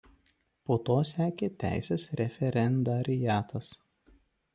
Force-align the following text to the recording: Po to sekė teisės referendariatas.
Po 0.69 0.77
to 0.87 0.95
sekė 1.09 1.49
teisės 1.63 2.05
referendariatas. 2.21 3.71